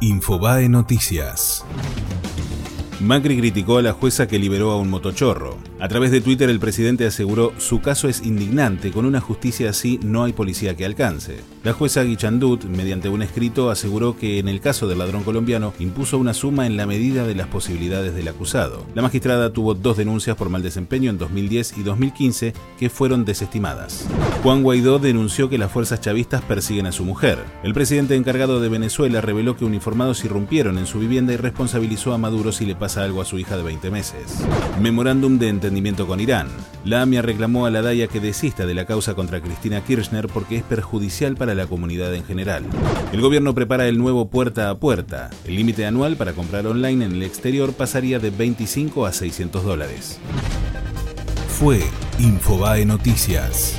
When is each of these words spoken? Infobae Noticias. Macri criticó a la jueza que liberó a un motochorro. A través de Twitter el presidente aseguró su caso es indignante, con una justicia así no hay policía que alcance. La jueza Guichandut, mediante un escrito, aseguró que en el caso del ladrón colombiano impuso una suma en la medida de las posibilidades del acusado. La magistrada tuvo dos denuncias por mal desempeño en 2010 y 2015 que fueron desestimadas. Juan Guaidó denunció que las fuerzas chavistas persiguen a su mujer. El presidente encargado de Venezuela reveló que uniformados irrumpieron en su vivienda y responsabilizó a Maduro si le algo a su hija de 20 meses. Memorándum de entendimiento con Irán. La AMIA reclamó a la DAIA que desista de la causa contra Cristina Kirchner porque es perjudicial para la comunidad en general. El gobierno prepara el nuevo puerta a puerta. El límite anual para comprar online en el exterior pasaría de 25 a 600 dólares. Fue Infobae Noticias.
Infobae 0.00 0.68
Noticias. 0.68 1.64
Macri 3.00 3.38
criticó 3.38 3.78
a 3.78 3.82
la 3.82 3.92
jueza 3.92 4.26
que 4.26 4.40
liberó 4.40 4.72
a 4.72 4.76
un 4.76 4.90
motochorro. 4.90 5.56
A 5.78 5.86
través 5.86 6.10
de 6.10 6.20
Twitter 6.20 6.50
el 6.50 6.58
presidente 6.58 7.06
aseguró 7.06 7.52
su 7.58 7.80
caso 7.80 8.08
es 8.08 8.26
indignante, 8.26 8.90
con 8.90 9.04
una 9.04 9.20
justicia 9.20 9.70
así 9.70 10.00
no 10.02 10.24
hay 10.24 10.32
policía 10.32 10.76
que 10.76 10.84
alcance. 10.84 11.36
La 11.62 11.72
jueza 11.72 12.02
Guichandut, 12.02 12.64
mediante 12.64 13.08
un 13.08 13.22
escrito, 13.22 13.70
aseguró 13.70 14.16
que 14.16 14.40
en 14.40 14.48
el 14.48 14.60
caso 14.60 14.88
del 14.88 14.98
ladrón 14.98 15.22
colombiano 15.22 15.74
impuso 15.78 16.18
una 16.18 16.34
suma 16.34 16.66
en 16.66 16.76
la 16.76 16.86
medida 16.86 17.24
de 17.24 17.36
las 17.36 17.46
posibilidades 17.46 18.16
del 18.16 18.26
acusado. 18.26 18.84
La 18.96 19.02
magistrada 19.02 19.52
tuvo 19.52 19.74
dos 19.74 19.96
denuncias 19.96 20.36
por 20.36 20.48
mal 20.48 20.62
desempeño 20.64 21.10
en 21.10 21.18
2010 21.18 21.78
y 21.78 21.82
2015 21.84 22.52
que 22.80 22.90
fueron 22.90 23.24
desestimadas. 23.24 24.08
Juan 24.42 24.64
Guaidó 24.64 24.98
denunció 24.98 25.48
que 25.48 25.58
las 25.58 25.70
fuerzas 25.70 26.00
chavistas 26.00 26.42
persiguen 26.42 26.86
a 26.86 26.92
su 26.92 27.04
mujer. 27.04 27.38
El 27.62 27.74
presidente 27.74 28.16
encargado 28.16 28.60
de 28.60 28.68
Venezuela 28.68 29.20
reveló 29.20 29.56
que 29.56 29.64
uniformados 29.64 30.24
irrumpieron 30.24 30.78
en 30.78 30.86
su 30.86 30.98
vivienda 30.98 31.32
y 31.32 31.36
responsabilizó 31.36 32.12
a 32.12 32.18
Maduro 32.18 32.50
si 32.50 32.66
le 32.66 32.74
algo 32.96 33.20
a 33.20 33.24
su 33.24 33.38
hija 33.38 33.56
de 33.56 33.62
20 33.62 33.90
meses. 33.90 34.38
Memorándum 34.80 35.38
de 35.38 35.48
entendimiento 35.48 36.06
con 36.06 36.20
Irán. 36.20 36.48
La 36.84 37.02
AMIA 37.02 37.22
reclamó 37.22 37.66
a 37.66 37.70
la 37.70 37.82
DAIA 37.82 38.06
que 38.08 38.20
desista 38.20 38.66
de 38.66 38.74
la 38.74 38.86
causa 38.86 39.14
contra 39.14 39.40
Cristina 39.40 39.82
Kirchner 39.84 40.28
porque 40.28 40.56
es 40.56 40.62
perjudicial 40.62 41.36
para 41.36 41.54
la 41.54 41.66
comunidad 41.66 42.14
en 42.14 42.24
general. 42.24 42.64
El 43.12 43.20
gobierno 43.20 43.54
prepara 43.54 43.88
el 43.88 43.98
nuevo 43.98 44.30
puerta 44.30 44.70
a 44.70 44.78
puerta. 44.78 45.30
El 45.44 45.56
límite 45.56 45.86
anual 45.86 46.16
para 46.16 46.32
comprar 46.32 46.66
online 46.66 47.04
en 47.04 47.12
el 47.12 47.22
exterior 47.22 47.72
pasaría 47.72 48.18
de 48.18 48.30
25 48.30 49.06
a 49.06 49.12
600 49.12 49.64
dólares. 49.64 50.18
Fue 51.48 51.80
Infobae 52.18 52.84
Noticias. 52.84 53.76